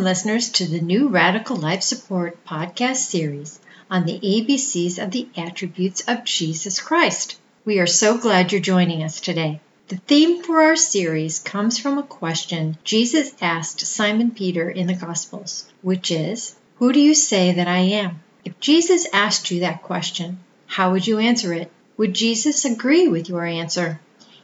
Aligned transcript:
Welcome, 0.00 0.12
listeners, 0.12 0.48
to 0.52 0.64
the 0.64 0.80
new 0.80 1.08
Radical 1.08 1.56
Life 1.56 1.82
Support 1.82 2.42
podcast 2.46 2.96
series 2.96 3.60
on 3.90 4.06
the 4.06 4.18
ABCs 4.18 4.98
of 4.98 5.10
the 5.10 5.28
attributes 5.36 6.00
of 6.08 6.24
Jesus 6.24 6.80
Christ. 6.80 7.38
We 7.66 7.80
are 7.80 7.86
so 7.86 8.16
glad 8.16 8.50
you're 8.50 8.62
joining 8.62 9.02
us 9.02 9.20
today. 9.20 9.60
The 9.88 9.98
theme 9.98 10.42
for 10.42 10.62
our 10.62 10.74
series 10.74 11.38
comes 11.38 11.78
from 11.78 11.98
a 11.98 12.02
question 12.02 12.78
Jesus 12.82 13.34
asked 13.42 13.80
Simon 13.80 14.30
Peter 14.30 14.70
in 14.70 14.86
the 14.86 14.94
Gospels, 14.94 15.66
which 15.82 16.10
is, 16.10 16.54
Who 16.76 16.94
do 16.94 16.98
you 16.98 17.14
say 17.14 17.52
that 17.52 17.68
I 17.68 17.80
am? 17.80 18.22
If 18.42 18.58
Jesus 18.58 19.06
asked 19.12 19.50
you 19.50 19.60
that 19.60 19.82
question, 19.82 20.38
how 20.64 20.92
would 20.92 21.06
you 21.06 21.18
answer 21.18 21.52
it? 21.52 21.70
Would 21.98 22.14
Jesus 22.14 22.64
agree 22.64 23.06
with 23.06 23.28
your 23.28 23.44
answer? 23.44 24.00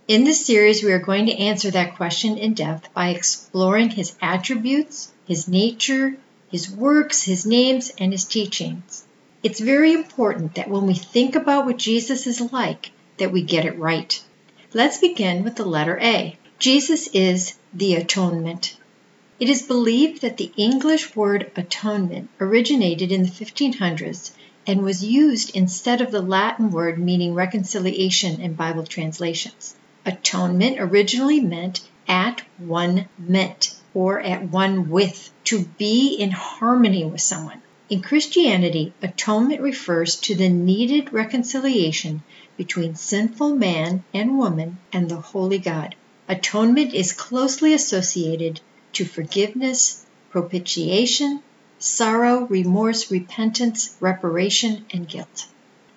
In 0.07 0.25
this 0.25 0.45
series, 0.45 0.85
we 0.85 0.93
are 0.93 0.99
going 0.99 1.25
to 1.27 1.39
answer 1.39 1.71
that 1.71 1.97
question 1.97 2.37
in 2.37 2.53
depth 2.53 2.93
by 2.93 3.09
exploring 3.09 3.89
his 3.89 4.15
attributes, 4.21 5.13
his 5.27 5.49
nature, 5.49 6.17
his 6.51 6.71
works, 6.71 7.23
his 7.23 7.45
names, 7.45 7.93
and 7.99 8.13
his 8.13 8.25
teachings. 8.25 9.05
It's 9.43 9.61
very 9.61 9.93
important 9.93 10.55
that 10.55 10.71
when 10.71 10.87
we 10.87 10.95
think 10.95 11.37
about 11.37 11.67
what 11.67 11.77
Jesus 11.77 12.27
is 12.27 12.53
like, 12.53 12.91
that 13.19 13.33
we 13.33 13.43
get 13.43 13.65
it 13.65 13.79
right. 13.79 14.23
Let's 14.73 14.99
begin 14.99 15.45
with 15.45 15.57
the 15.57 15.65
letter 15.65 15.99
A. 16.01 16.37
Jesus 16.59 17.09
is 17.09 17.55
the 17.73 17.95
atonement. 17.95 18.77
It 19.39 19.49
is 19.51 19.63
believed 19.63 20.23
that 20.23 20.39
the 20.39 20.51
English 20.57 21.15
word 21.15 21.51
atonement 21.57 22.31
originated 22.41 23.13
in 23.13 23.23
the 23.23 23.29
1500s 23.29 24.33
and 24.67 24.83
was 24.83 25.05
used 25.05 25.55
instead 25.55 26.01
of 26.01 26.11
the 26.11 26.23
Latin 26.23 26.71
word 26.71 26.99
meaning 26.99 27.35
reconciliation 27.35 28.41
in 28.41 28.55
Bible 28.55 28.85
translations. 28.85 29.77
Atonement 30.05 30.81
originally 30.81 31.41
meant 31.41 31.83
at 32.09 32.43
one 32.59 33.09
meant 33.19 33.76
or 33.97 34.21
at 34.21 34.51
one 34.51 34.91
with, 34.91 35.31
to 35.43 35.59
be 35.79 36.17
in 36.17 36.31
harmony 36.31 37.03
with 37.03 37.21
someone. 37.23 37.63
In 37.89 38.03
Christianity, 38.03 38.93
atonement 39.01 39.63
refers 39.63 40.17
to 40.17 40.35
the 40.35 40.51
needed 40.51 41.15
reconciliation 41.15 42.23
between 42.59 42.95
sinful 42.95 43.57
man 43.57 44.05
and 44.13 44.37
woman 44.37 44.77
and 44.93 45.09
the 45.09 45.17
holy 45.17 45.57
God. 45.57 45.95
Atonement 46.29 46.93
is 46.93 47.13
closely 47.13 47.73
associated 47.73 48.61
to 48.93 49.07
forgiveness, 49.07 50.05
propitiation, 50.29 51.43
sorrow, 51.79 52.45
remorse, 52.51 53.11
repentance, 53.11 53.97
reparation, 53.99 54.85
and 54.93 55.09
guilt. 55.09 55.47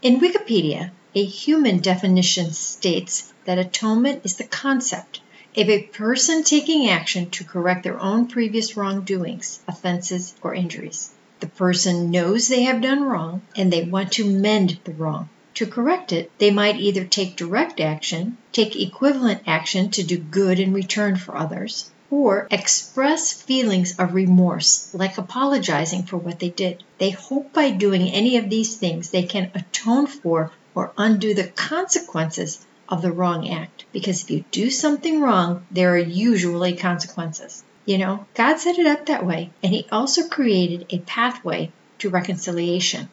In 0.02 0.22
Wikipedia, 0.22 0.92
a 1.14 1.25
human 1.25 1.80
definition 1.80 2.53
states 2.53 3.33
that 3.44 3.59
atonement 3.59 4.22
is 4.23 4.38
the 4.38 4.45
concept 4.45 5.20
of 5.58 5.69
a 5.69 5.83
person 5.83 6.44
taking 6.44 6.88
action 6.88 7.30
to 7.31 7.44
correct 7.44 7.83
their 7.83 8.00
own 8.00 8.28
previous 8.28 8.78
wrongdoings, 8.78 9.59
offenses, 9.67 10.36
or 10.42 10.53
injuries. 10.53 11.09
The 11.39 11.47
person 11.47 12.11
knows 12.11 12.47
they 12.47 12.64
have 12.64 12.81
done 12.81 13.03
wrong 13.03 13.42
and 13.55 13.72
they 13.72 13.83
want 13.83 14.11
to 14.14 14.25
mend 14.30 14.80
the 14.83 14.92
wrong. 14.92 15.30
To 15.55 15.66
correct 15.66 16.14
it, 16.14 16.31
they 16.38 16.52
might 16.52 16.80
either 16.80 17.03
take 17.03 17.36
direct 17.36 17.80
action, 17.80 18.38
take 18.52 18.75
equivalent 18.75 19.42
action 19.47 19.89
to 19.92 20.03
do 20.03 20.17
good 20.17 20.59
in 20.59 20.72
return 20.72 21.16
for 21.16 21.36
others, 21.36 21.92
or 22.11 22.47
express 22.52 23.33
feelings 23.33 23.97
of 23.97 24.14
remorse, 24.14 24.94
like 24.94 25.17
apologizing 25.17 26.03
for 26.03 26.17
what 26.17 26.39
they 26.39 26.50
did. 26.50 26.83
They 26.97 27.09
hope 27.09 27.53
by 27.53 27.72
doing 27.72 28.09
any 28.09 28.38
of 28.38 28.50
these 28.50 28.77
things 28.77 29.09
they 29.09 29.23
can 29.23 29.52
atone 29.55 30.08
for 30.08 30.52
or 30.75 30.94
undo 30.97 31.33
the 31.33 31.47
consequences 31.47 32.66
of 32.90 33.02
the 33.02 33.12
wrong 33.12 33.50
act. 33.50 33.86
Because 33.94 34.23
if 34.23 34.32
you 34.32 34.44
do 34.52 34.70
something 34.70 35.22
wrong, 35.22 35.66
there 35.72 35.94
are 35.94 35.98
usually 35.98 36.76
consequences. 36.76 37.64
You 37.86 37.98
know, 37.98 38.26
God 38.33 38.58
set 38.58 38.77
it 38.77 38.86
up 38.86 39.05
that 39.05 39.26
way, 39.26 39.52
and 39.64 39.73
He 39.73 39.88
also 39.92 40.27
created 40.27 40.88
a 40.89 41.00
pathway 41.00 41.72
to 42.00 42.10
reconciliation. 42.10 43.10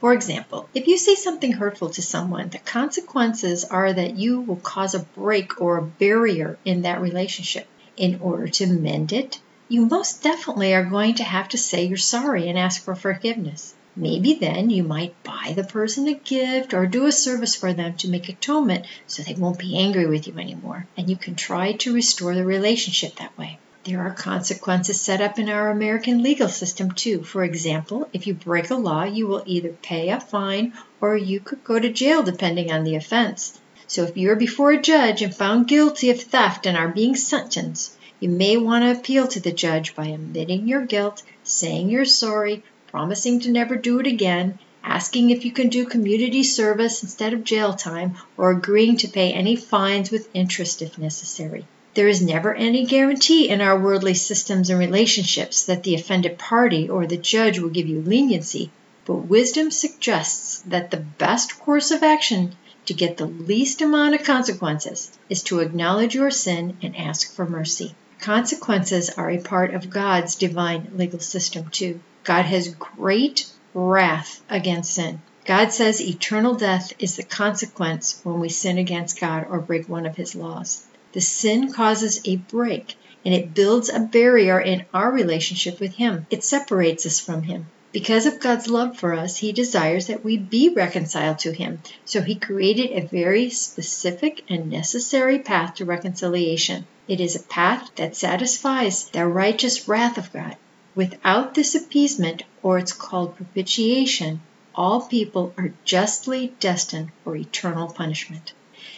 For 0.00 0.12
example, 0.12 0.68
if 0.74 0.88
you 0.88 0.98
say 0.98 1.14
something 1.14 1.52
hurtful 1.52 1.90
to 1.90 2.02
someone, 2.02 2.48
the 2.48 2.58
consequences 2.58 3.64
are 3.64 3.92
that 3.92 4.16
you 4.16 4.40
will 4.40 4.56
cause 4.56 4.94
a 4.94 5.00
break 5.00 5.60
or 5.60 5.78
a 5.78 5.82
barrier 5.82 6.58
in 6.64 6.82
that 6.82 7.00
relationship. 7.00 7.68
In 7.96 8.20
order 8.20 8.48
to 8.48 8.66
mend 8.66 9.12
it, 9.12 9.38
you 9.68 9.86
most 9.86 10.22
definitely 10.22 10.74
are 10.74 10.84
going 10.84 11.14
to 11.14 11.24
have 11.24 11.48
to 11.50 11.58
say 11.58 11.84
you're 11.84 11.96
sorry 11.96 12.48
and 12.48 12.58
ask 12.58 12.82
for 12.82 12.94
forgiveness. 12.94 13.74
Maybe 13.94 14.34
then 14.34 14.70
you 14.70 14.82
might 14.82 15.22
buy 15.22 15.52
the 15.54 15.64
person 15.64 16.08
a 16.08 16.14
gift 16.14 16.72
or 16.72 16.86
do 16.86 17.04
a 17.06 17.12
service 17.12 17.54
for 17.54 17.74
them 17.74 17.94
to 17.98 18.08
make 18.08 18.28
atonement 18.28 18.86
so 19.06 19.22
they 19.22 19.34
won't 19.34 19.58
be 19.58 19.78
angry 19.78 20.06
with 20.06 20.26
you 20.26 20.38
anymore, 20.38 20.86
and 20.96 21.10
you 21.10 21.16
can 21.16 21.34
try 21.34 21.72
to 21.72 21.92
restore 21.92 22.34
the 22.34 22.44
relationship 22.44 23.16
that 23.16 23.36
way. 23.36 23.58
There 23.84 24.00
are 24.00 24.14
consequences 24.14 25.00
set 25.00 25.20
up 25.20 25.38
in 25.38 25.48
our 25.48 25.68
American 25.68 26.22
legal 26.22 26.48
system 26.48 26.92
too. 26.92 27.24
For 27.24 27.42
example, 27.42 28.08
if 28.12 28.26
you 28.26 28.32
break 28.32 28.70
a 28.70 28.76
law, 28.76 29.02
you 29.02 29.26
will 29.26 29.42
either 29.44 29.70
pay 29.82 30.08
a 30.08 30.20
fine 30.20 30.72
or 31.00 31.16
you 31.16 31.40
could 31.40 31.64
go 31.64 31.78
to 31.78 31.92
jail 31.92 32.22
depending 32.22 32.70
on 32.70 32.84
the 32.84 32.94
offense. 32.94 33.60
So 33.88 34.04
if 34.04 34.16
you're 34.16 34.36
before 34.36 34.70
a 34.70 34.80
judge 34.80 35.20
and 35.20 35.34
found 35.34 35.68
guilty 35.68 36.10
of 36.10 36.22
theft 36.22 36.64
and 36.64 36.78
are 36.78 36.88
being 36.88 37.16
sentenced, 37.16 37.98
you 38.20 38.28
may 38.28 38.56
want 38.56 38.84
to 38.84 38.98
appeal 38.98 39.26
to 39.26 39.40
the 39.40 39.50
judge 39.50 39.96
by 39.96 40.06
admitting 40.06 40.68
your 40.68 40.86
guilt, 40.86 41.24
saying 41.42 41.90
you're 41.90 42.04
sorry, 42.04 42.62
promising 42.92 43.40
to 43.40 43.50
never 43.50 43.74
do 43.74 43.98
it 44.00 44.06
again, 44.06 44.58
asking 44.84 45.30
if 45.30 45.46
you 45.46 45.50
can 45.50 45.70
do 45.70 45.86
community 45.86 46.42
service 46.42 47.02
instead 47.02 47.32
of 47.32 47.42
jail 47.42 47.72
time, 47.72 48.14
or 48.36 48.50
agreeing 48.50 48.98
to 48.98 49.08
pay 49.08 49.32
any 49.32 49.56
fines 49.56 50.10
with 50.10 50.28
interest 50.34 50.82
if 50.82 50.98
necessary. 50.98 51.66
There 51.94 52.06
is 52.06 52.20
never 52.20 52.54
any 52.54 52.84
guarantee 52.84 53.48
in 53.48 53.62
our 53.62 53.80
worldly 53.80 54.12
systems 54.12 54.68
and 54.68 54.78
relationships 54.78 55.64
that 55.64 55.82
the 55.82 55.94
offended 55.94 56.38
party 56.38 56.86
or 56.88 57.06
the 57.06 57.16
judge 57.16 57.58
will 57.58 57.70
give 57.70 57.88
you 57.88 58.02
leniency, 58.02 58.70
but 59.06 59.26
wisdom 59.26 59.70
suggests 59.70 60.60
that 60.66 60.90
the 60.90 60.98
best 60.98 61.58
course 61.58 61.90
of 61.90 62.02
action 62.02 62.54
to 62.84 62.92
get 62.92 63.16
the 63.16 63.26
least 63.26 63.80
amount 63.80 64.14
of 64.14 64.22
consequences 64.22 65.10
is 65.30 65.42
to 65.44 65.60
acknowledge 65.60 66.14
your 66.14 66.30
sin 66.30 66.76
and 66.82 66.94
ask 66.96 67.34
for 67.34 67.46
mercy. 67.46 67.94
Consequences 68.20 69.08
are 69.10 69.30
a 69.30 69.38
part 69.38 69.72
of 69.72 69.88
God's 69.88 70.34
divine 70.34 70.92
legal 70.94 71.20
system, 71.20 71.70
too. 71.70 72.00
God 72.24 72.44
has 72.44 72.74
great 72.74 73.46
wrath 73.74 74.42
against 74.48 74.94
sin. 74.94 75.22
God 75.44 75.72
says 75.72 76.00
eternal 76.00 76.54
death 76.54 76.92
is 76.98 77.16
the 77.16 77.24
consequence 77.24 78.20
when 78.22 78.38
we 78.38 78.48
sin 78.48 78.78
against 78.78 79.20
God 79.20 79.46
or 79.48 79.58
break 79.58 79.88
one 79.88 80.06
of 80.06 80.16
his 80.16 80.34
laws. 80.34 80.84
The 81.12 81.20
sin 81.20 81.72
causes 81.72 82.20
a 82.24 82.36
break 82.36 82.96
and 83.24 83.34
it 83.34 83.54
builds 83.54 83.88
a 83.88 84.00
barrier 84.00 84.60
in 84.60 84.84
our 84.94 85.10
relationship 85.10 85.80
with 85.80 85.94
him. 85.94 86.26
It 86.30 86.44
separates 86.44 87.06
us 87.06 87.18
from 87.18 87.42
him. 87.42 87.66
Because 87.92 88.24
of 88.24 88.40
God's 88.40 88.68
love 88.68 88.96
for 88.96 89.12
us, 89.12 89.36
He 89.36 89.52
desires 89.52 90.06
that 90.06 90.24
we 90.24 90.38
be 90.38 90.70
reconciled 90.70 91.40
to 91.40 91.52
Him. 91.52 91.82
So 92.06 92.22
He 92.22 92.36
created 92.36 92.90
a 92.90 93.06
very 93.06 93.50
specific 93.50 94.42
and 94.48 94.70
necessary 94.70 95.38
path 95.38 95.74
to 95.74 95.84
reconciliation. 95.84 96.86
It 97.06 97.20
is 97.20 97.36
a 97.36 97.42
path 97.42 97.90
that 97.96 98.16
satisfies 98.16 99.10
the 99.10 99.26
righteous 99.26 99.86
wrath 99.88 100.16
of 100.16 100.32
God. 100.32 100.56
Without 100.94 101.54
this 101.54 101.74
appeasement, 101.74 102.42
or 102.62 102.76
it's 102.76 102.92
called 102.92 103.36
propitiation, 103.36 104.42
all 104.74 105.00
people 105.00 105.54
are 105.56 105.72
justly 105.84 106.54
destined 106.60 107.10
for 107.24 107.34
eternal 107.34 107.88
punishment. 107.88 108.52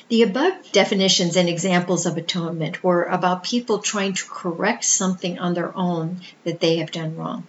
The 0.09 0.23
above 0.23 0.73
definitions 0.73 1.37
and 1.37 1.49
examples 1.49 2.05
of 2.05 2.17
atonement 2.17 2.83
were 2.83 3.05
about 3.05 3.45
people 3.45 3.79
trying 3.79 4.15
to 4.15 4.27
correct 4.29 4.85
something 4.85 5.39
on 5.39 5.55
their 5.55 5.77
own 5.77 6.21
that 6.43 6.59
they 6.59 6.79
have 6.79 6.91
done 6.91 7.17
wrong. 7.17 7.47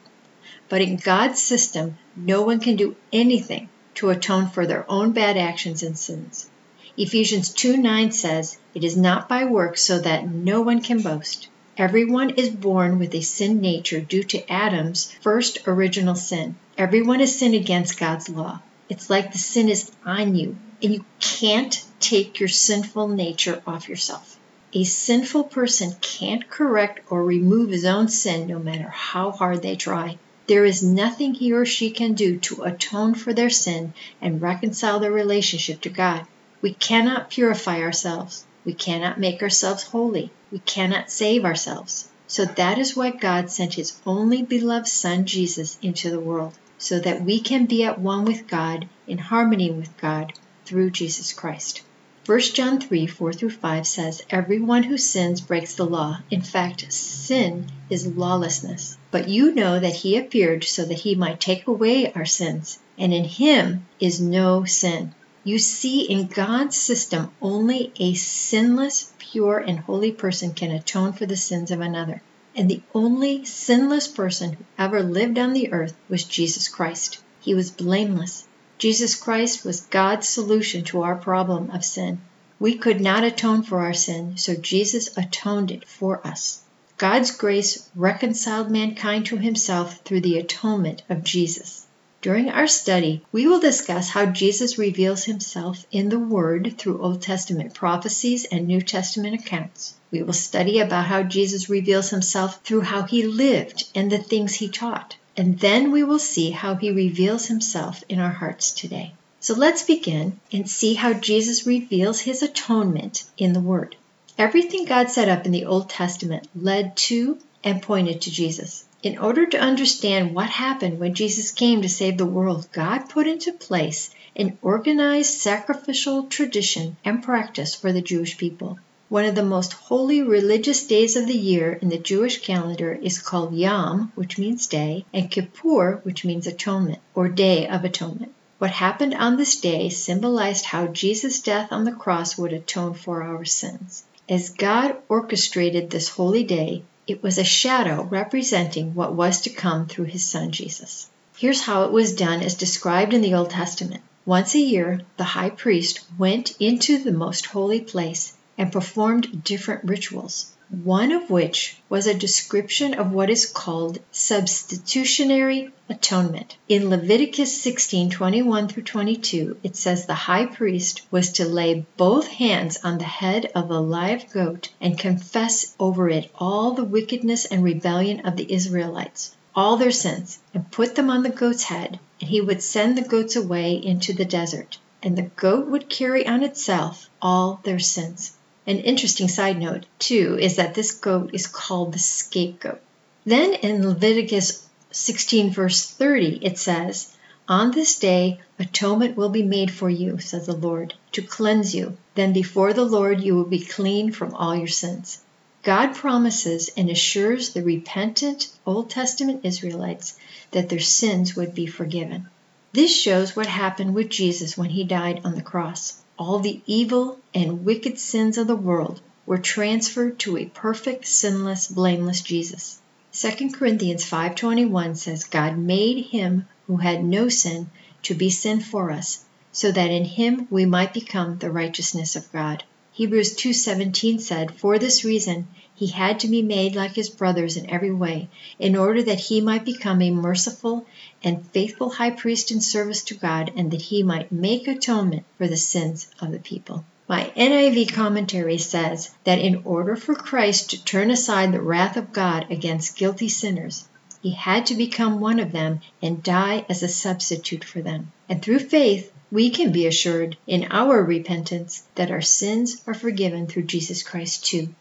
But 0.70 0.82
in 0.82 0.98
God's 0.98 1.42
system, 1.42 1.98
no 2.16 2.44
one 2.44 2.60
can 2.60 2.76
do 2.76 2.96
anything 3.12 3.70
to 3.96 4.12
atone 4.12 4.50
for 4.50 4.68
their 4.68 4.86
own 4.90 5.12
bad 5.12 5.38
actions 5.38 5.82
and 5.82 5.98
sins. 5.98 6.50
Ephesians 6.98 7.50
2 7.50 7.78
9 7.78 8.12
says, 8.12 8.58
It 8.74 8.84
is 8.84 8.96
not 8.96 9.28
by 9.28 9.46
works 9.46 9.82
so 9.82 10.00
that 10.00 10.28
no 10.30 10.62
one 10.62 10.82
can 10.82 11.02
boast. 11.02 11.48
Everyone 11.78 12.30
is 12.30 12.48
born 12.48 13.00
with 13.00 13.14
a 13.14 13.20
sin 13.20 13.60
nature 13.60 14.00
due 14.00 14.24
to 14.24 14.50
Adam's 14.50 15.12
first 15.20 15.68
original 15.68 16.16
sin. 16.16 16.56
Everyone 16.78 17.20
has 17.20 17.38
sinned 17.38 17.54
against 17.54 18.00
God's 18.00 18.30
law. 18.30 18.62
It's 18.88 19.10
like 19.10 19.34
the 19.34 19.38
sin 19.38 19.68
is 19.68 19.92
on 20.06 20.36
you, 20.36 20.56
and 20.82 20.94
you 20.94 21.04
can't 21.20 21.84
take 22.00 22.40
your 22.40 22.48
sinful 22.48 23.10
nature 23.10 23.62
off 23.68 23.90
yourself. 23.90 24.40
A 24.72 24.86
sinful 24.86 25.46
person 25.46 25.94
can't 26.00 26.50
correct 26.50 27.02
or 27.10 27.22
remove 27.26 27.72
his 27.72 27.84
own 27.84 28.08
sin 28.08 28.48
no 28.48 28.58
matter 28.58 28.88
how 28.88 29.32
hard 29.32 29.62
they 29.62 29.76
try. 29.76 30.18
There 30.48 30.64
is 30.64 30.82
nothing 30.82 31.34
he 31.34 31.52
or 31.52 31.66
she 31.66 31.90
can 31.90 32.14
do 32.14 32.38
to 32.38 32.64
atone 32.64 33.16
for 33.16 33.34
their 33.34 33.50
sin 33.50 33.94
and 34.22 34.42
reconcile 34.42 35.02
their 35.02 35.12
relationship 35.12 35.82
to 35.82 35.90
God. 35.90 36.26
We 36.62 36.74
cannot 36.74 37.32
purify 37.32 37.82
ourselves. 37.82 38.46
We 38.66 38.74
cannot 38.74 39.20
make 39.20 39.44
ourselves 39.44 39.84
holy. 39.84 40.32
We 40.52 40.60
cannot 40.60 41.12
save 41.12 41.46
ourselves. 41.46 42.10
So 42.28 42.46
that 42.46 42.80
is 42.80 42.96
why 42.96 43.12
God 43.12 43.52
sent 43.52 43.76
his 43.76 44.02
only 44.06 44.42
beloved 44.42 44.88
Son, 44.88 45.26
Jesus, 45.26 45.78
into 45.82 46.10
the 46.10 46.20
world, 46.20 46.58
so 46.80 47.00
that 47.00 47.24
we 47.24 47.40
can 47.40 47.68
be 47.68 47.84
at 47.84 48.00
one 48.00 48.26
with 48.26 48.48
God, 48.48 48.90
in 49.08 49.20
harmony 49.20 49.70
with 49.70 49.96
God, 49.98 50.34
through 50.66 50.90
Jesus 50.90 51.32
Christ. 51.32 51.82
1 52.26 52.40
John 52.40 52.82
3 52.82 53.06
4 53.06 53.34
through 53.34 53.52
5 53.52 53.86
says, 53.86 54.24
Everyone 54.32 54.82
who 54.82 54.98
sins 54.98 55.42
breaks 55.42 55.76
the 55.76 55.86
law. 55.86 56.18
In 56.32 56.42
fact, 56.42 56.92
sin 56.92 57.68
is 57.92 58.08
lawlessness. 58.08 58.98
But 59.12 59.30
you 59.30 59.54
know 59.54 59.80
that 59.80 59.94
he 59.94 60.18
appeared 60.18 60.64
so 60.64 60.86
that 60.86 61.00
he 61.00 61.14
might 61.14 61.40
take 61.40 61.68
away 61.68 62.12
our 62.14 62.26
sins, 62.26 62.80
and 62.98 63.14
in 63.14 63.26
him 63.26 63.86
is 64.00 64.20
no 64.20 64.66
sin. 64.66 65.14
You 65.48 65.60
see, 65.60 66.02
in 66.02 66.26
God's 66.26 66.76
system, 66.76 67.30
only 67.40 67.94
a 68.00 68.16
sinless, 68.16 69.14
pure, 69.20 69.60
and 69.60 69.78
holy 69.78 70.12
person 70.12 70.54
can 70.54 70.72
atone 70.72 71.14
for 71.14 71.28
the 71.28 71.38
sins 71.38 71.70
of 71.70 71.82
another. 71.82 72.24
And 72.56 72.68
the 72.68 72.82
only 72.96 73.46
sinless 73.46 74.08
person 74.08 74.54
who 74.54 74.66
ever 74.80 75.04
lived 75.04 75.38
on 75.38 75.54
the 75.54 75.72
earth 75.72 75.94
was 76.10 76.24
Jesus 76.24 76.68
Christ. 76.68 77.20
He 77.42 77.54
was 77.54 77.70
blameless. 77.70 78.48
Jesus 78.80 79.14
Christ 79.14 79.64
was 79.64 79.82
God's 79.82 80.28
solution 80.28 80.84
to 80.86 81.04
our 81.04 81.16
problem 81.16 81.70
of 81.70 81.86
sin. 81.86 82.22
We 82.60 82.74
could 82.74 83.00
not 83.00 83.24
atone 83.24 83.62
for 83.62 83.82
our 83.82 83.94
sin, 83.94 84.38
so 84.38 84.56
Jesus 84.56 85.16
atoned 85.16 85.70
it 85.70 85.88
for 85.88 86.26
us. 86.26 86.62
God's 86.98 87.30
grace 87.30 87.88
reconciled 87.96 88.72
mankind 88.72 89.28
to 89.28 89.38
himself 89.38 90.00
through 90.06 90.22
the 90.22 90.40
atonement 90.40 91.04
of 91.08 91.24
Jesus. 91.24 91.85
During 92.26 92.50
our 92.50 92.66
study, 92.66 93.22
we 93.32 93.46
will 93.46 93.60
discuss 93.60 94.10
how 94.10 94.26
Jesus 94.26 94.80
reveals 94.80 95.26
himself 95.26 95.86
in 95.92 96.10
the 96.10 96.18
Word 96.18 96.74
through 96.76 97.00
Old 97.00 97.22
Testament 97.22 97.76
prophecies 97.76 98.46
and 98.46 98.66
New 98.66 98.82
Testament 98.82 99.36
accounts. 99.36 99.94
We 100.10 100.24
will 100.24 100.34
study 100.34 100.80
about 100.80 101.06
how 101.06 101.22
Jesus 101.22 101.70
reveals 101.70 102.10
himself 102.10 102.62
through 102.64 102.82
how 102.82 103.04
he 103.04 103.28
lived 103.28 103.84
and 103.94 104.12
the 104.12 104.18
things 104.18 104.56
he 104.56 104.70
taught. 104.70 105.16
And 105.38 105.60
then 105.60 105.92
we 105.92 106.04
will 106.04 106.18
see 106.18 106.50
how 106.50 106.74
he 106.74 106.90
reveals 106.90 107.46
himself 107.46 108.04
in 108.10 108.18
our 108.18 108.32
hearts 108.34 108.72
today. 108.72 109.14
So 109.40 109.54
let's 109.54 109.84
begin 109.84 110.40
and 110.52 110.68
see 110.68 110.96
how 110.96 111.14
Jesus 111.14 111.68
reveals 111.68 112.22
his 112.22 112.42
atonement 112.42 113.24
in 113.38 113.54
the 113.54 113.60
Word. 113.60 113.98
Everything 114.36 114.86
God 114.86 115.12
set 115.12 115.30
up 115.30 115.46
in 115.46 115.52
the 115.52 115.66
Old 115.66 115.92
Testament 115.92 116.48
led 116.56 116.98
to 116.98 117.38
and 117.64 117.84
pointed 117.84 118.22
to 118.22 118.32
Jesus. 118.32 118.85
In 119.06 119.20
order 119.20 119.46
to 119.46 119.60
understand 119.60 120.34
what 120.34 120.50
happened 120.50 121.00
when 121.00 121.14
Jesus 121.14 121.52
came 121.52 121.84
to 121.84 121.88
save 121.88 122.18
the 122.18 122.26
world, 122.26 122.68
God 122.72 123.08
put 123.08 123.28
into 123.28 123.54
place 123.54 124.10
an 124.36 124.58
organized 124.64 125.42
sacrificial 125.42 126.24
tradition 126.24 126.98
and 127.06 127.22
practice 127.22 127.76
for 127.76 127.94
the 127.94 128.02
Jewish 128.02 128.36
people. 128.36 128.80
One 129.08 129.26
of 129.26 129.36
the 129.36 129.46
most 129.46 129.74
holy 129.74 130.24
religious 130.24 130.88
days 130.88 131.16
of 131.16 131.28
the 131.28 131.38
year 131.38 131.74
in 131.74 131.90
the 131.90 132.00
Jewish 132.00 132.42
calendar 132.42 132.94
is 132.94 133.22
called 133.22 133.54
Yom, 133.54 134.12
which 134.16 134.40
means 134.40 134.66
day, 134.66 135.06
and 135.14 135.30
Kippur, 135.30 136.00
which 136.02 136.26
means 136.26 136.48
atonement, 136.48 136.98
or 137.14 137.30
Day 137.30 137.68
of 137.68 137.86
Atonement. 137.86 138.34
What 138.58 138.72
happened 138.72 139.14
on 139.14 139.38
this 139.38 139.60
day 139.60 139.90
symbolized 139.90 140.66
how 140.66 140.88
Jesus' 140.88 141.42
death 141.42 141.72
on 141.72 141.84
the 141.84 141.92
cross 141.92 142.40
would 142.40 142.54
atone 142.54 142.96
for 142.96 143.22
our 143.22 143.46
sins. 143.46 144.04
As 144.28 144.50
God 144.50 144.96
orchestrated 145.08 145.92
this 145.92 146.10
holy 146.10 146.44
day, 146.44 146.82
it 147.08 147.22
was 147.22 147.38
a 147.38 147.44
shadow 147.44 148.04
representing 148.04 148.96
what 148.96 149.14
was 149.14 149.42
to 149.42 149.50
come 149.50 149.88
through 149.88 150.06
his 150.06 150.26
son 150.26 150.52
Jesus. 150.52 151.08
Here's 151.38 151.62
how 151.62 151.84
it 151.84 151.92
was 151.92 152.16
done 152.16 152.42
as 152.42 152.56
described 152.56 153.14
in 153.14 153.22
the 153.22 153.34
Old 153.34 153.50
Testament. 153.50 154.02
Once 154.26 154.56
a 154.56 154.60
year, 154.60 155.02
the 155.18 155.24
high 155.24 155.50
priest 155.50 156.00
went 156.18 156.56
into 156.60 156.98
the 156.98 157.12
most 157.12 157.46
holy 157.46 157.82
place 157.82 158.35
and 158.58 158.72
performed 158.72 159.44
different 159.44 159.84
rituals 159.84 160.56
one 160.84 161.12
of 161.12 161.30
which 161.30 161.78
was 161.90 162.08
a 162.08 162.14
description 162.16 162.96
of 162.96 163.12
what 163.12 163.30
is 163.30 163.46
called 163.46 164.00
substitutionary 164.12 165.72
atonement. 165.88 166.58
In 166.68 166.90
Leviticus 166.90 167.64
16:21 167.64 168.68
through 168.68 168.82
22, 168.82 169.58
it 169.62 169.76
says 169.76 170.08
the 170.08 170.16
high 170.16 170.48
priest 170.48 171.04
was 171.12 171.34
to 171.34 171.46
lay 171.46 171.86
both 171.98 172.28
hands 172.28 172.80
on 172.84 172.98
the 172.98 173.04
head 173.04 173.52
of 173.54 173.70
a 173.70 173.80
live 173.80 174.32
goat 174.32 174.70
and 174.82 174.98
confess 174.98 175.76
over 175.80 176.10
it 176.10 176.32
all 176.40 176.72
the 176.72 176.84
wickedness 176.84 177.46
and 177.46 177.64
rebellion 177.64 178.22
of 178.22 178.36
the 178.36 178.52
Israelites, 178.52 179.36
all 179.56 179.78
their 179.78 179.92
sins, 179.92 180.40
and 180.52 180.72
put 180.72 180.96
them 180.96 181.12
on 181.12 181.22
the 181.22 181.30
goat's 181.30 181.64
head, 181.64 182.00
and 182.20 182.30
he 182.30 182.42
would 182.42 182.64
send 182.64 182.98
the 182.98 183.08
goats 183.08 183.36
away 183.36 183.74
into 183.74 184.14
the 184.14 184.26
desert, 184.26 184.80
and 185.04 185.16
the 185.16 185.30
goat 185.38 185.68
would 185.68 185.90
carry 185.90 186.26
on 186.26 186.42
itself 186.42 187.08
all 187.22 187.60
their 187.64 187.78
sins. 187.80 188.32
An 188.68 188.80
interesting 188.80 189.28
side 189.28 189.60
note, 189.60 189.86
too, 190.00 190.40
is 190.42 190.56
that 190.56 190.74
this 190.74 190.92
goat 190.92 191.30
is 191.34 191.46
called 191.46 191.94
the 191.94 192.00
scapegoat. 192.00 192.82
Then 193.24 193.54
in 193.54 193.88
Leviticus 193.88 194.66
16, 194.90 195.52
verse 195.52 195.86
30, 195.86 196.40
it 196.44 196.58
says, 196.58 197.16
On 197.48 197.70
this 197.70 198.00
day 198.00 198.40
atonement 198.58 199.16
will 199.16 199.30
be 199.30 199.44
made 199.44 199.70
for 199.70 199.88
you, 199.88 200.18
says 200.18 200.48
the 200.48 200.56
Lord, 200.56 200.96
to 201.12 201.22
cleanse 201.22 201.76
you. 201.76 201.96
Then 202.16 202.34
before 202.34 202.74
the 202.74 202.86
Lord 202.86 203.22
you 203.22 203.36
will 203.36 203.46
be 203.46 203.60
clean 203.60 204.12
from 204.12 204.34
all 204.34 204.56
your 204.56 204.68
sins. 204.68 205.20
God 205.62 205.94
promises 205.94 206.72
and 206.76 206.90
assures 206.90 207.50
the 207.50 207.62
repentant 207.62 208.48
Old 208.66 208.90
Testament 208.90 209.42
Israelites 209.44 210.18
that 210.52 210.70
their 210.70 210.80
sins 210.80 211.36
would 211.36 211.54
be 211.54 211.68
forgiven. 211.68 212.30
This 212.74 213.00
shows 213.00 213.36
what 213.36 213.46
happened 213.46 213.94
with 213.94 214.10
Jesus 214.10 214.58
when 214.58 214.72
he 214.72 214.84
died 214.84 215.22
on 215.24 215.36
the 215.36 215.44
cross 215.44 216.02
all 216.18 216.40
the 216.40 216.62
evil 216.66 217.20
and 217.34 217.66
wicked 217.66 218.00
sins 218.00 218.38
of 218.38 218.48
the 218.48 218.56
world 218.56 219.02
were 219.26 219.38
transferred 219.38 220.18
to 220.20 220.38
a 220.38 220.46
perfect, 220.46 221.08
sinless, 221.08 221.68
blameless 221.68 222.22
Jesus. 222.22 222.80
2 223.12 223.52
Corinthians 223.52 224.06
5:21 224.06 224.96
says 224.98 225.24
God 225.24 225.58
made 225.58 226.06
him 226.06 226.48
who 226.68 226.78
had 226.78 227.04
no 227.04 227.30
sin 227.30 227.70
to 228.04 228.14
be 228.14 228.30
sin 228.30 228.60
for 228.60 228.92
us, 228.92 229.26
so 229.52 229.72
that 229.72 229.92
in 229.92 230.06
him 230.06 230.48
we 230.50 230.66
might 230.66 230.94
become 230.94 231.38
the 231.38 231.52
righteousness 231.52 232.16
of 232.16 232.32
God. 232.32 232.64
Hebrews 232.92 233.36
2:17 233.36 234.20
said, 234.20 234.56
"For 234.56 234.80
this 234.80 235.04
reason 235.04 235.48
he 235.76 235.88
had 235.88 236.20
to 236.22 236.28
be 236.28 236.42
made 236.42 236.74
like 236.76 236.96
his 236.96 237.10
brothers 237.10 237.58
in 237.58 237.70
every 237.70 237.92
way, 237.92 238.30
in 238.58 238.76
order 238.76 239.04
that 239.04 239.20
he 239.20 239.42
might 239.42 239.66
become 239.66 240.02
a 240.02 240.10
merciful 240.10 240.86
and 241.22 241.46
faithful 241.52 241.90
high 241.90 242.12
priest 242.12 242.50
in 242.50 242.62
service 242.62 243.04
to 243.04 243.14
God, 243.14 243.52
and 243.58 243.70
that 243.72 243.82
he 243.82 244.02
might 244.02 244.32
make 244.32 244.68
atonement 244.68 245.26
for 245.38 245.48
the 245.48 245.58
sins 245.58 246.08
of 246.22 246.32
the 246.32 246.40
people." 246.40 246.86
My 247.08 247.32
NIV 247.36 247.92
commentary 247.94 248.58
says 248.58 249.12
that 249.26 249.40
in 249.40 249.62
order 249.66 249.96
for 249.96 250.16
Christ 250.16 250.72
to 250.72 250.84
turn 250.84 251.12
aside 251.12 251.52
the 251.52 251.62
wrath 251.62 251.98
of 251.98 252.14
God 252.14 252.48
against 252.50 252.98
guilty 252.98 253.30
sinners, 253.30 253.88
he 254.24 254.32
had 254.32 254.66
to 254.68 254.76
become 254.76 255.20
one 255.20 255.40
of 255.40 255.52
them 255.52 255.82
and 256.02 256.24
die 256.24 256.66
as 256.68 256.82
a 256.82 256.88
substitute 256.88 257.64
for 257.64 257.82
them. 257.82 258.12
And 258.28 258.42
through 258.42 258.60
faith, 258.60 259.12
we 259.32 259.50
can 259.50 259.72
be 259.72 259.86
assured 259.86 260.38
in 260.48 260.68
our 260.72 261.04
repentance 261.04 261.84
that 261.96 262.10
our 262.10 262.22
sins 262.22 262.82
are 262.88 262.94
forgiven 262.94 263.46
through 263.46 263.64
Jesus 263.64 264.02
Christ 264.02 264.46
too. 264.46 264.74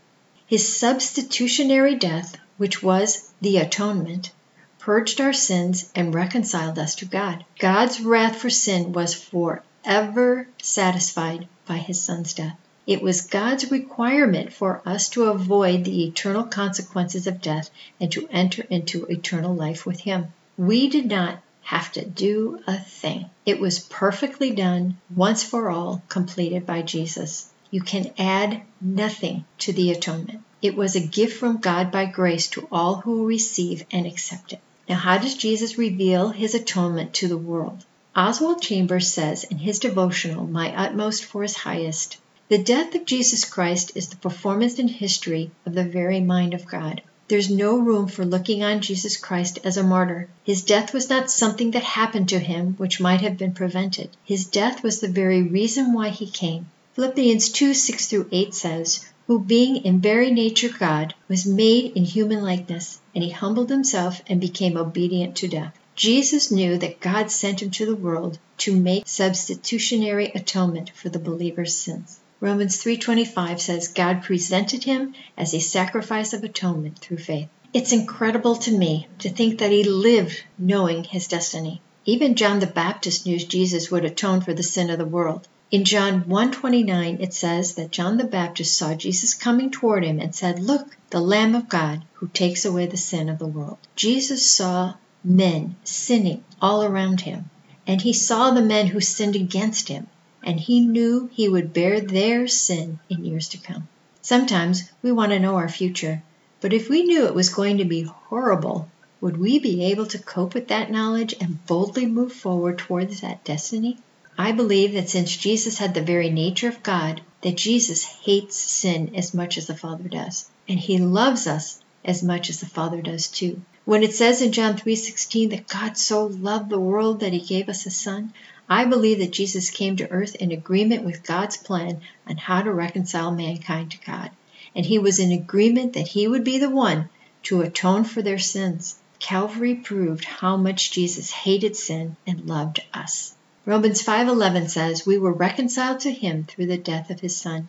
His 0.47 0.77
substitutionary 0.77 1.95
death, 1.95 2.37
which 2.59 2.83
was 2.83 3.33
the 3.41 3.57
atonement, 3.57 4.31
purged 4.79 5.21
our 5.21 5.33
sins 5.33 5.91
and 5.95 6.15
reconciled 6.15 6.79
us 6.79 6.95
to 6.97 7.07
God. 7.07 7.45
God's 7.59 8.01
wrath 8.03 8.37
for 8.37 8.51
sin 8.51 8.93
was 8.93 9.15
forever 9.15 10.47
satisfied 10.63 11.49
by 11.67 11.79
his 11.79 12.03
son's 12.03 12.35
death. 12.35 12.59
It 12.87 13.01
was 13.01 13.23
God's 13.23 13.71
requirement 13.71 14.53
for 14.53 14.83
us 14.85 15.09
to 15.11 15.25
avoid 15.25 15.85
the 15.85 16.05
eternal 16.05 16.45
consequences 16.45 17.27
of 17.27 17.41
death 17.41 17.71
and 17.99 18.13
to 18.13 18.29
enter 18.31 18.67
into 18.69 19.07
eternal 19.07 19.55
life 19.55 19.87
with 19.87 20.01
him. 20.01 20.35
We 20.59 20.89
did 20.89 21.07
not 21.07 21.39
have 21.63 21.91
to 21.93 22.05
do 22.05 22.61
a 22.67 22.77
thing. 22.77 23.31
It 23.47 23.59
was 23.59 23.81
perfectly 23.81 24.51
done, 24.51 24.99
once 25.17 25.43
for 25.43 25.71
all, 25.71 26.03
completed 26.11 26.67
by 26.67 26.83
Jesus. 26.83 27.49
You 27.75 27.81
can 27.81 28.13
add 28.19 28.63
nothing 28.81 29.47
to 29.59 29.73
the 29.73 29.91
atonement. 29.91 30.45
It 30.63 30.77
was 30.77 30.95
a 30.95 31.05
gift 31.05 31.37
from 31.37 31.57
God 31.57 31.91
by 31.91 32.07
grace 32.07 32.47
to 32.51 32.69
all 32.71 33.01
who 33.01 33.27
receive 33.27 33.85
and 33.91 34.07
accept 34.07 34.53
it. 34.53 34.61
Now, 34.89 34.95
how 34.95 35.19
does 35.19 35.35
Jesus 35.35 35.77
reveal 35.77 36.29
his 36.29 36.55
atonement 36.55 37.15
to 37.15 37.27
the 37.27 37.37
world? 37.37 37.85
Oswald 38.15 38.63
Chambers 38.63 39.13
says 39.13 39.43
in 39.43 39.59
his 39.59 39.81
devotional, 39.81 40.47
My 40.47 40.73
Utmost 40.73 41.25
for 41.25 41.43
His 41.43 41.57
Highest, 41.57 42.19
the 42.49 42.63
death 42.63 42.95
of 42.95 43.07
Jesus 43.07 43.45
Christ 43.45 43.91
is 43.97 44.07
the 44.07 44.19
performance 44.19 44.79
in 44.79 44.87
history 44.87 45.51
of 45.67 45.75
the 45.75 45.83
very 45.83 46.21
mind 46.21 46.55
of 46.55 46.69
God. 46.69 47.03
There's 47.27 47.51
no 47.51 47.77
room 47.77 48.07
for 48.07 48.25
looking 48.25 48.63
on 48.63 48.83
Jesus 48.83 49.17
Christ 49.17 49.59
as 49.65 49.77
a 49.77 49.83
martyr. 49.83 50.29
His 50.45 50.63
death 50.63 50.95
was 50.95 51.11
not 51.11 51.29
something 51.29 51.73
that 51.73 51.83
happened 51.83 52.29
to 52.29 52.39
him 52.39 52.75
which 52.75 53.01
might 53.01 53.23
have 53.23 53.37
been 53.37 53.53
prevented. 53.53 54.11
His 54.23 54.45
death 54.45 54.85
was 54.85 55.01
the 55.01 55.09
very 55.09 55.43
reason 55.43 55.93
why 55.93 56.11
he 56.11 56.31
came. 56.31 56.67
Philippians 56.95 57.49
2 57.49 57.75
6 57.75 58.07
through 58.07 58.29
8 58.31 58.55
says, 58.55 59.05
Who 59.27 59.41
being 59.41 59.79
in 59.79 60.01
very 60.01 60.31
nature 60.31 60.69
God, 60.69 61.13
was 61.27 61.45
made 61.45 61.97
in 61.97 62.05
human 62.05 62.41
likeness, 62.41 63.01
and 63.13 63.25
he 63.25 63.31
humbled 63.31 63.69
himself 63.69 64.23
and 64.29 64.41
became 64.41 64.77
obedient 64.77 65.35
to 65.39 65.49
death. 65.49 65.75
Jesus 65.97 66.53
knew 66.53 66.79
that 66.79 67.01
God 67.01 67.33
sent 67.33 67.63
him 67.63 67.71
to 67.73 67.85
the 67.85 67.97
world 67.97 68.39
to 68.59 68.77
make 68.77 69.09
substitutionary 69.09 70.31
atonement 70.37 70.93
for 70.95 71.09
the 71.09 71.19
believer's 71.19 71.75
sins. 71.75 72.21
Romans 72.39 72.77
3:25 72.77 73.61
says 73.61 73.89
God 73.89 74.23
presented 74.23 74.85
him 74.85 75.15
as 75.37 75.53
a 75.53 75.59
sacrifice 75.59 76.33
of 76.33 76.45
atonement 76.45 77.01
through 77.01 77.19
faith. 77.19 77.49
It's 77.73 77.93
incredible 77.93 78.55
to 78.55 78.71
me 78.71 79.09
to 79.19 79.29
think 79.31 79.59
that 79.59 79.73
he 79.73 79.83
lived 79.83 80.45
knowing 80.57 81.03
his 81.03 81.27
destiny. 81.27 81.81
Even 82.05 82.37
John 82.37 82.61
the 82.61 82.67
Baptist 82.67 83.27
knew 83.27 83.39
Jesus 83.39 83.91
would 83.91 84.05
atone 84.05 84.43
for 84.43 84.55
the 84.55 84.63
sin 84.63 84.91
of 84.91 84.99
the 84.99 85.05
world. 85.05 85.49
In 85.71 85.87
John 85.87 86.25
1:29 86.25 87.21
it 87.21 87.33
says 87.33 87.77
that 87.77 87.91
John 87.91 88.19
the 88.19 88.25
Baptist 88.25 88.77
saw 88.77 88.95
Jesus 88.95 89.33
coming 89.33 89.71
toward 89.71 90.05
him 90.05 90.21
and 90.21 90.35
said, 90.35 90.59
"Look, 90.63 90.95
the 91.09 91.23
Lamb 91.23 91.55
of 91.55 91.71
God 91.71 92.05
who 92.13 92.29
takes 92.29 92.67
away 92.67 92.85
the 92.85 92.99
sin 92.99 93.31
of 93.31 93.39
the 93.39 93.47
world." 93.47 93.79
Jesus 93.97 94.45
saw 94.45 94.93
men 95.25 95.77
sinning 95.83 96.45
all 96.61 96.85
around 96.85 97.23
him, 97.23 97.49
and 97.87 98.03
he 98.03 98.13
saw 98.13 98.51
the 98.51 98.61
men 98.61 98.89
who 98.89 99.01
sinned 99.01 99.37
against 99.37 99.89
him, 99.89 100.07
and 100.43 100.61
he 100.61 100.81
knew 100.81 101.31
he 101.33 101.49
would 101.49 101.73
bear 101.73 101.99
their 101.99 102.47
sin 102.47 102.99
in 103.09 103.25
years 103.25 103.49
to 103.49 103.57
come. 103.57 103.89
Sometimes 104.21 104.91
we 105.01 105.13
want 105.13 105.33
to 105.33 105.41
know 105.41 105.57
our 105.57 105.71
future, 105.71 106.23
but 106.61 106.75
if 106.75 106.91
we 106.91 107.05
knew 107.05 107.25
it 107.25 107.35
was 107.35 107.49
going 107.49 107.79
to 107.79 107.87
be 107.87 108.03
horrible, 108.03 108.91
would 109.19 109.39
we 109.39 109.59
be 109.59 109.83
able 109.87 110.05
to 110.05 110.19
cope 110.19 110.53
with 110.53 110.69
that 110.69 110.91
knowledge 110.91 111.35
and 111.41 111.65
boldly 111.67 112.05
move 112.05 112.35
forward 112.35 112.77
towards 112.77 113.23
that 113.23 113.43
destiny? 113.45 113.97
I 114.37 114.51
believe 114.51 114.95
that 114.95 115.09
since 115.09 115.37
Jesus 115.37 115.79
had 115.79 115.95
the 115.95 116.03
very 116.03 116.29
nature 116.29 116.67
of 116.67 116.83
God, 116.83 117.21
that 117.43 117.57
Jesus 117.57 118.03
hates 118.03 118.57
sin 118.57 119.15
as 119.15 119.33
much 119.33 119.57
as 119.57 119.69
the 119.69 119.77
Father 119.77 120.09
does, 120.09 120.51
and 120.69 120.79
he 120.79 120.99
loves 120.99 121.47
us 121.47 121.81
as 122.05 122.23
much 122.23 122.51
as 122.51 122.59
the 122.59 122.67
Father 122.67 123.01
does 123.01 123.29
too. 123.29 123.63
When 123.85 124.03
it 124.03 124.13
says 124.13 124.43
in 124.43 124.51
John 124.51 124.77
3:16 124.77 125.51
that 125.51 125.69
God 125.69 125.97
so 125.97 126.27
loved 126.27 126.69
the 126.69 126.81
world 126.81 127.21
that 127.21 127.33
he 127.33 127.39
gave 127.39 127.69
us 127.69 127.87
a 127.87 127.93
son, 127.93 128.33
I 128.69 128.87
believe 128.87 129.19
that 129.19 129.31
Jesus 129.31 129.71
came 129.71 129.97
to 129.99 130.11
earth 130.11 130.35
in 130.35 130.51
agreement 130.51 131.05
with 131.05 131.23
God's 131.23 131.57
plan 131.57 132.01
on 132.27 132.37
how 132.37 132.63
to 132.63 132.73
reconcile 132.73 133.31
mankind 133.31 133.93
to 133.93 133.99
God, 134.05 134.33
and 134.75 134.85
he 134.85 134.99
was 134.99 135.21
in 135.21 135.31
agreement 135.31 135.93
that 135.93 136.09
he 136.09 136.27
would 136.27 136.43
be 136.43 136.59
the 136.59 136.71
one 136.71 137.09
to 137.45 137.61
atone 137.61 138.03
for 138.03 138.21
their 138.21 138.41
sins. 138.41 138.97
Calvary 139.21 139.77
proved 139.77 140.25
how 140.25 140.57
much 140.57 140.91
Jesus 140.91 141.31
hated 141.31 141.77
sin 141.77 142.17
and 142.27 142.49
loved 142.49 142.83
us. 142.93 143.34
Romans 143.67 144.03
5:11 144.03 144.69
says, 144.69 145.07
"We 145.07 145.17
were 145.17 145.33
reconciled 145.33 146.01
to 146.01 146.13
him 146.13 146.45
through 146.45 146.67
the 146.67 146.77
death 146.77 147.09
of 147.09 147.21
his 147.21 147.35
son." 147.35 147.69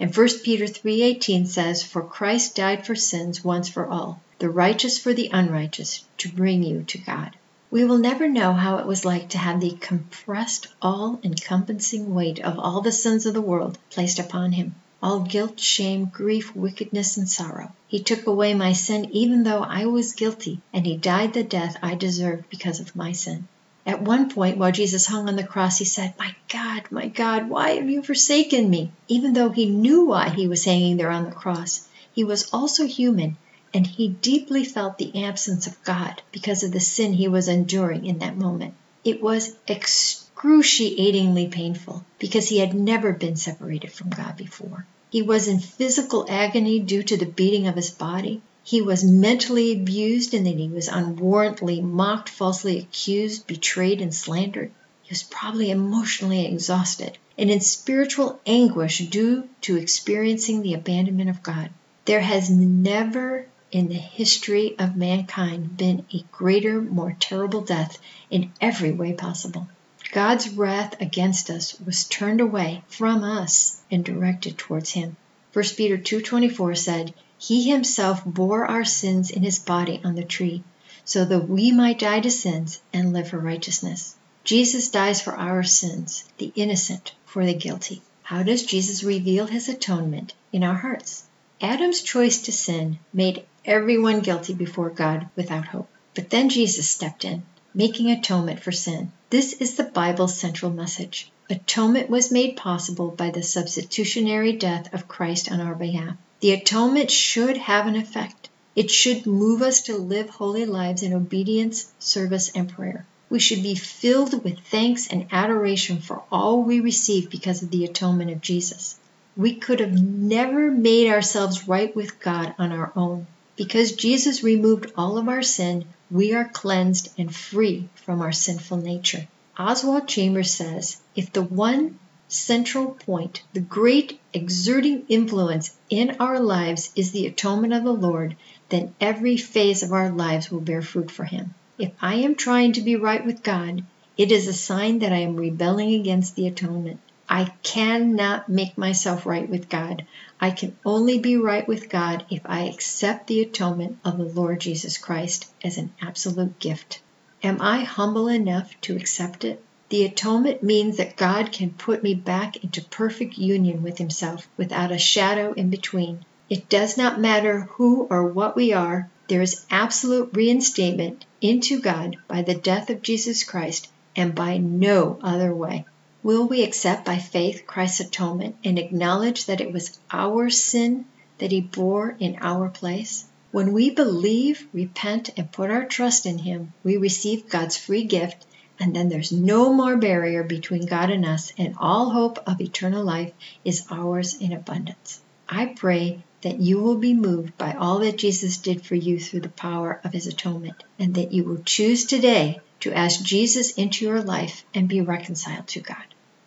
And 0.00 0.12
1 0.12 0.42
Peter 0.42 0.66
3:18 0.66 1.46
says, 1.46 1.84
"For 1.84 2.02
Christ 2.02 2.56
died 2.56 2.84
for 2.84 2.96
sins 2.96 3.44
once 3.44 3.68
for 3.68 3.86
all, 3.86 4.20
the 4.40 4.50
righteous 4.50 4.98
for 4.98 5.14
the 5.14 5.30
unrighteous, 5.32 6.04
to 6.18 6.28
bring 6.28 6.64
you 6.64 6.82
to 6.88 6.98
God." 6.98 7.36
We 7.70 7.84
will 7.84 7.98
never 7.98 8.28
know 8.28 8.54
how 8.54 8.78
it 8.78 8.86
was 8.86 9.04
like 9.04 9.28
to 9.28 9.38
have 9.38 9.60
the 9.60 9.76
compressed, 9.80 10.66
all 10.82 11.20
encompassing 11.22 12.12
weight 12.12 12.40
of 12.40 12.58
all 12.58 12.80
the 12.80 12.90
sins 12.90 13.24
of 13.24 13.32
the 13.32 13.40
world 13.40 13.78
placed 13.90 14.18
upon 14.18 14.50
him 14.50 14.74
all 15.02 15.20
guilt, 15.20 15.60
shame, 15.60 16.06
grief, 16.06 16.56
wickedness, 16.56 17.16
and 17.16 17.28
sorrow. 17.28 17.70
He 17.86 18.00
took 18.00 18.26
away 18.26 18.54
my 18.54 18.72
sin 18.72 19.08
even 19.12 19.44
though 19.44 19.62
I 19.62 19.84
was 19.86 20.14
guilty, 20.14 20.60
and 20.72 20.84
He 20.84 20.96
died 20.96 21.34
the 21.34 21.44
death 21.44 21.76
I 21.82 21.94
deserved 21.94 22.50
because 22.50 22.80
of 22.80 22.96
my 22.96 23.12
sin. 23.12 23.46
At 23.86 24.02
one 24.02 24.28
point, 24.30 24.58
while 24.58 24.72
Jesus 24.72 25.06
hung 25.06 25.28
on 25.28 25.36
the 25.36 25.44
cross, 25.44 25.78
He 25.78 25.84
said, 25.84 26.14
My 26.18 26.34
God, 26.48 26.82
my 26.90 27.06
God, 27.06 27.48
why 27.48 27.76
have 27.76 27.88
you 27.88 28.02
forsaken 28.02 28.68
me? 28.68 28.90
Even 29.06 29.32
though 29.32 29.50
He 29.50 29.66
knew 29.70 30.06
why 30.06 30.28
He 30.28 30.48
was 30.48 30.64
hanging 30.64 30.96
there 30.96 31.10
on 31.10 31.24
the 31.24 31.30
cross, 31.30 31.86
He 32.12 32.24
was 32.24 32.50
also 32.52 32.84
human, 32.84 33.36
and 33.72 33.86
He 33.86 34.08
deeply 34.08 34.64
felt 34.64 34.98
the 34.98 35.24
absence 35.24 35.68
of 35.68 35.84
God 35.84 36.20
because 36.32 36.64
of 36.64 36.72
the 36.72 36.80
sin 36.80 37.12
He 37.12 37.28
was 37.28 37.46
enduring 37.46 38.06
in 38.06 38.18
that 38.18 38.36
moment. 38.36 38.74
It 39.04 39.22
was 39.22 39.54
excruciatingly 39.68 41.46
painful 41.46 42.04
because 42.18 42.48
he 42.48 42.58
had 42.58 42.74
never 42.74 43.12
been 43.12 43.36
separated 43.36 43.92
from 43.92 44.10
God 44.10 44.36
before. 44.36 44.84
He 45.10 45.22
was 45.22 45.46
in 45.46 45.60
physical 45.60 46.26
agony 46.28 46.80
due 46.80 47.04
to 47.04 47.16
the 47.16 47.24
beating 47.24 47.68
of 47.68 47.76
his 47.76 47.90
body. 47.90 48.42
He 48.68 48.82
was 48.82 49.04
mentally 49.04 49.70
abused 49.70 50.34
and 50.34 50.44
then 50.44 50.58
he 50.58 50.66
was 50.66 50.88
unwarrantedly 50.88 51.80
mocked, 51.80 52.28
falsely 52.28 52.80
accused, 52.80 53.46
betrayed, 53.46 54.02
and 54.02 54.12
slandered. 54.12 54.72
He 55.04 55.12
was 55.12 55.22
probably 55.22 55.70
emotionally 55.70 56.44
exhausted 56.44 57.16
and 57.38 57.48
in 57.48 57.60
spiritual 57.60 58.40
anguish 58.44 58.98
due 59.08 59.48
to 59.60 59.76
experiencing 59.76 60.62
the 60.62 60.74
abandonment 60.74 61.30
of 61.30 61.44
God. 61.44 61.70
There 62.06 62.22
has 62.22 62.50
never 62.50 63.46
in 63.70 63.86
the 63.86 63.94
history 63.94 64.76
of 64.80 64.96
mankind 64.96 65.76
been 65.76 66.04
a 66.12 66.24
greater, 66.32 66.82
more 66.82 67.16
terrible 67.20 67.60
death 67.60 68.00
in 68.32 68.50
every 68.60 68.90
way 68.90 69.12
possible. 69.12 69.68
God's 70.10 70.48
wrath 70.48 71.00
against 71.00 71.50
us 71.50 71.78
was 71.86 72.02
turned 72.02 72.40
away 72.40 72.82
from 72.88 73.22
us 73.22 73.80
and 73.92 74.04
directed 74.04 74.58
towards 74.58 74.90
him. 74.90 75.16
1 75.52 75.64
Peter 75.76 75.96
2:24 75.96 76.76
said, 76.76 77.14
"He 77.38 77.68
himself 77.68 78.24
bore 78.24 78.64
our 78.64 78.84
sins 78.84 79.28
in 79.30 79.42
his 79.42 79.58
body 79.58 80.00
on 80.02 80.14
the 80.14 80.24
tree, 80.24 80.62
so 81.04 81.24
that 81.26 81.48
we 81.48 81.70
might 81.70 81.98
die 81.98 82.20
to 82.20 82.30
sins 82.30 82.80
and 82.94 83.12
live 83.12 83.28
for 83.28 83.38
righteousness." 83.38 84.14
Jesus 84.42 84.88
dies 84.88 85.20
for 85.20 85.34
our 85.36 85.62
sins, 85.62 86.24
the 86.38 86.50
innocent 86.54 87.12
for 87.26 87.44
the 87.44 87.52
guilty. 87.52 88.00
How 88.22 88.42
does 88.42 88.64
Jesus 88.64 89.04
reveal 89.04 89.46
his 89.46 89.68
atonement 89.68 90.32
in 90.50 90.64
our 90.64 90.76
hearts? 90.76 91.24
Adam's 91.60 92.00
choice 92.00 92.38
to 92.42 92.52
sin 92.52 92.98
made 93.12 93.44
everyone 93.66 94.20
guilty 94.20 94.54
before 94.54 94.88
God 94.88 95.28
without 95.36 95.66
hope. 95.66 95.90
But 96.14 96.30
then 96.30 96.48
Jesus 96.48 96.88
stepped 96.88 97.24
in 97.24 97.42
making 97.74 98.10
atonement 98.10 98.60
for 98.60 98.72
sin. 98.72 99.12
This 99.28 99.52
is 99.52 99.74
the 99.74 99.84
Bible's 99.84 100.38
central 100.38 100.70
message. 100.70 101.30
Atonement 101.50 102.08
was 102.08 102.32
made 102.32 102.56
possible 102.56 103.10
by 103.10 103.28
the 103.28 103.42
substitutionary 103.42 104.52
death 104.52 104.94
of 104.94 105.06
Christ 105.06 105.52
on 105.52 105.60
our 105.60 105.74
behalf. 105.74 106.16
The 106.40 106.52
atonement 106.52 107.10
should 107.10 107.56
have 107.56 107.86
an 107.86 107.96
effect. 107.96 108.50
It 108.74 108.90
should 108.90 109.26
move 109.26 109.62
us 109.62 109.80
to 109.82 109.96
live 109.96 110.28
holy 110.28 110.66
lives 110.66 111.02
in 111.02 111.14
obedience, 111.14 111.90
service, 111.98 112.50
and 112.54 112.68
prayer. 112.68 113.06
We 113.30 113.38
should 113.38 113.62
be 113.62 113.74
filled 113.74 114.44
with 114.44 114.60
thanks 114.60 115.08
and 115.08 115.26
adoration 115.32 116.00
for 116.00 116.22
all 116.30 116.62
we 116.62 116.80
receive 116.80 117.30
because 117.30 117.62
of 117.62 117.70
the 117.70 117.84
atonement 117.84 118.30
of 118.30 118.42
Jesus. 118.42 118.96
We 119.36 119.54
could 119.54 119.80
have 119.80 120.00
never 120.00 120.70
made 120.70 121.10
ourselves 121.10 121.66
right 121.66 121.94
with 121.96 122.20
God 122.20 122.54
on 122.58 122.70
our 122.70 122.92
own. 122.94 123.26
Because 123.56 123.92
Jesus 123.92 124.42
removed 124.42 124.92
all 124.96 125.16
of 125.16 125.28
our 125.28 125.42
sin, 125.42 125.86
we 126.10 126.34
are 126.34 126.48
cleansed 126.48 127.08
and 127.18 127.34
free 127.34 127.88
from 127.94 128.20
our 128.20 128.32
sinful 128.32 128.76
nature. 128.76 129.26
Oswald 129.58 130.06
Chambers 130.06 130.52
says 130.52 130.98
if 131.14 131.32
the 131.32 131.42
one 131.42 131.98
central 132.28 132.92
point, 132.92 133.42
the 133.52 133.60
great 133.60 134.20
exerting 134.32 135.04
influence 135.08 135.76
in 135.88 136.16
our 136.18 136.40
lives 136.40 136.90
is 136.96 137.12
the 137.12 137.26
atonement 137.26 137.72
of 137.72 137.84
the 137.84 137.92
Lord, 137.92 138.36
then 138.68 138.94
every 139.00 139.36
phase 139.36 139.82
of 139.82 139.92
our 139.92 140.10
lives 140.10 140.50
will 140.50 140.60
bear 140.60 140.82
fruit 140.82 141.10
for 141.10 141.24
Him. 141.24 141.54
If 141.78 141.92
I 142.00 142.16
am 142.16 142.34
trying 142.34 142.72
to 142.72 142.80
be 142.80 142.96
right 142.96 143.24
with 143.24 143.42
God, 143.42 143.84
it 144.16 144.32
is 144.32 144.48
a 144.48 144.52
sign 144.52 145.00
that 145.00 145.12
I 145.12 145.18
am 145.18 145.36
rebelling 145.36 145.94
against 145.94 146.34
the 146.34 146.46
atonement. 146.46 147.00
I 147.28 147.52
cannot 147.62 148.48
make 148.48 148.78
myself 148.78 149.26
right 149.26 149.48
with 149.48 149.68
God. 149.68 150.06
I 150.40 150.50
can 150.52 150.76
only 150.84 151.18
be 151.18 151.36
right 151.36 151.66
with 151.66 151.88
God 151.88 152.24
if 152.30 152.40
I 152.44 152.68
accept 152.68 153.26
the 153.26 153.42
atonement 153.42 153.98
of 154.04 154.16
the 154.16 154.24
Lord 154.24 154.60
Jesus 154.60 154.96
Christ 154.96 155.46
as 155.62 155.76
an 155.76 155.92
absolute 156.00 156.58
gift. 156.58 157.00
Am 157.42 157.60
I 157.60 157.84
humble 157.84 158.28
enough 158.28 158.72
to 158.82 158.96
accept 158.96 159.44
it? 159.44 159.62
The 159.88 160.04
atonement 160.04 160.64
means 160.64 160.96
that 160.96 161.16
God 161.16 161.52
can 161.52 161.70
put 161.70 162.02
me 162.02 162.14
back 162.14 162.56
into 162.64 162.82
perfect 162.82 163.38
union 163.38 163.84
with 163.84 163.98
Himself 163.98 164.48
without 164.56 164.90
a 164.90 164.98
shadow 164.98 165.52
in 165.52 165.70
between. 165.70 166.24
It 166.50 166.68
does 166.68 166.96
not 166.96 167.20
matter 167.20 167.68
who 167.72 168.08
or 168.10 168.26
what 168.26 168.56
we 168.56 168.72
are, 168.72 169.08
there 169.28 169.42
is 169.42 169.64
absolute 169.70 170.30
reinstatement 170.32 171.24
into 171.40 171.80
God 171.80 172.16
by 172.28 172.42
the 172.42 172.54
death 172.54 172.90
of 172.90 173.02
Jesus 173.02 173.44
Christ 173.44 173.88
and 174.16 174.34
by 174.34 174.56
no 174.58 175.18
other 175.22 175.54
way. 175.54 175.84
Will 176.22 176.46
we 176.46 176.64
accept 176.64 177.04
by 177.04 177.18
faith 177.18 177.64
Christ's 177.66 178.00
atonement 178.00 178.56
and 178.64 178.80
acknowledge 178.80 179.46
that 179.46 179.60
it 179.60 179.72
was 179.72 179.98
our 180.10 180.50
sin 180.50 181.04
that 181.38 181.52
He 181.52 181.60
bore 181.60 182.16
in 182.18 182.38
our 182.40 182.68
place? 182.68 183.24
When 183.52 183.72
we 183.72 183.90
believe, 183.90 184.66
repent, 184.72 185.30
and 185.36 185.52
put 185.52 185.70
our 185.70 185.84
trust 185.84 186.26
in 186.26 186.38
Him, 186.38 186.72
we 186.82 186.96
receive 186.96 187.48
God's 187.48 187.76
free 187.76 188.04
gift, 188.04 188.44
and 188.78 188.94
then 188.94 189.08
there's 189.08 189.32
no 189.32 189.72
more 189.72 189.96
barrier 189.96 190.42
between 190.42 190.86
God 190.86 191.10
and 191.10 191.24
us, 191.24 191.52
and 191.58 191.74
all 191.78 192.10
hope 192.10 192.38
of 192.46 192.60
eternal 192.60 193.04
life 193.04 193.32
is 193.64 193.86
ours 193.90 194.36
in 194.40 194.52
abundance. 194.52 195.20
I 195.48 195.66
pray 195.66 196.22
that 196.42 196.60
you 196.60 196.80
will 196.80 196.96
be 196.96 197.14
moved 197.14 197.56
by 197.56 197.72
all 197.72 198.00
that 198.00 198.18
Jesus 198.18 198.58
did 198.58 198.84
for 198.84 198.94
you 198.94 199.18
through 199.18 199.40
the 199.40 199.48
power 199.48 200.00
of 200.04 200.12
His 200.12 200.26
atonement, 200.26 200.82
and 200.98 201.14
that 201.14 201.32
you 201.32 201.44
will 201.44 201.62
choose 201.64 202.06
today 202.06 202.60
to 202.80 202.92
ask 202.92 203.22
Jesus 203.22 203.72
into 203.72 204.04
your 204.04 204.22
life 204.22 204.64
and 204.74 204.88
be 204.88 205.00
reconciled 205.00 205.66
to 205.68 205.80
God. 205.80 206.04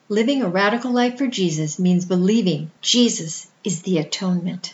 Living 0.07 0.41
a 0.41 0.50
radical 0.50 0.91
life 0.91 1.17
for 1.17 1.27
Jesus 1.27 1.79
means 1.79 2.05
believing 2.05 2.71
Jesus 2.81 3.50
is 3.63 3.81
the 3.81 4.00
atonement. 4.00 4.74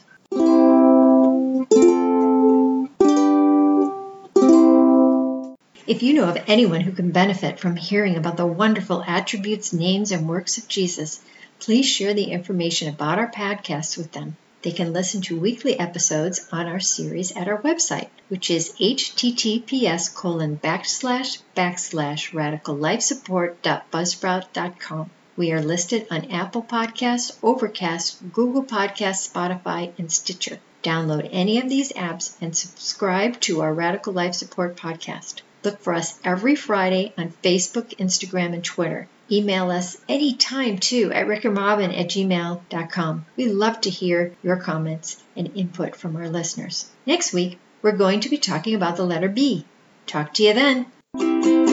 If 5.87 6.01
you 6.01 6.13
know 6.13 6.27
of 6.27 6.41
anyone 6.47 6.81
who 6.81 6.91
can 6.91 7.11
benefit 7.11 7.59
from 7.59 7.75
hearing 7.75 8.15
about 8.15 8.37
the 8.37 8.47
wonderful 8.47 9.03
attributes, 9.05 9.71
names, 9.71 10.11
and 10.11 10.27
works 10.27 10.57
of 10.57 10.67
Jesus, 10.67 11.19
please 11.59 11.85
share 11.85 12.15
the 12.15 12.31
information 12.31 12.89
about 12.89 13.19
our 13.19 13.29
podcasts 13.29 13.95
with 13.95 14.11
them. 14.11 14.35
They 14.63 14.71
can 14.71 14.93
listen 14.93 15.21
to 15.21 15.39
weekly 15.39 15.79
episodes 15.79 16.49
on 16.51 16.65
our 16.65 16.79
series 16.79 17.33
at 17.33 17.47
our 17.47 17.61
website, 17.61 18.07
which 18.29 18.49
is 18.49 18.73
https 18.79 20.11
colon 20.11 20.57
backslash 20.57 21.37
backslash 21.55 22.31
radicallifesupport.buzzsprout.com. 22.31 25.11
We 25.37 25.51
are 25.51 25.61
listed 25.61 26.07
on 26.09 26.31
Apple 26.31 26.63
Podcasts, 26.63 27.37
Overcast, 27.43 28.33
Google 28.33 28.63
Podcasts, 28.63 29.31
Spotify, 29.31 29.91
and 29.99 30.11
Stitcher. 30.11 30.57
Download 30.81 31.29
any 31.31 31.59
of 31.59 31.69
these 31.69 31.93
apps 31.93 32.35
and 32.41 32.57
subscribe 32.57 33.39
to 33.41 33.61
our 33.61 33.71
Radical 33.71 34.13
Life 34.13 34.33
Support 34.33 34.77
podcast. 34.77 35.41
Look 35.65 35.81
for 35.81 35.93
us 35.93 36.19
every 36.23 36.55
Friday 36.55 37.13
on 37.17 37.33
Facebook, 37.43 37.95
Instagram, 37.97 38.53
and 38.53 38.63
Twitter. 38.63 39.07
Email 39.31 39.71
us 39.71 39.97
anytime 40.07 40.77
too 40.77 41.11
at 41.11 41.25
rickandrobin 41.25 41.99
at 41.99 42.07
gmail.com. 42.07 43.25
We 43.35 43.47
love 43.47 43.81
to 43.81 43.89
hear 43.89 44.33
your 44.43 44.57
comments 44.57 45.23
and 45.35 45.51
input 45.55 45.95
from 45.95 46.15
our 46.15 46.29
listeners. 46.29 46.87
Next 47.07 47.33
week, 47.33 47.57
we're 47.81 47.97
going 47.97 48.19
to 48.21 48.29
be 48.29 48.37
talking 48.37 48.75
about 48.75 48.95
the 48.95 49.05
letter 49.05 49.29
B. 49.29 49.65
Talk 50.05 50.35
to 50.35 50.43
you 50.43 50.53
then. 50.53 51.64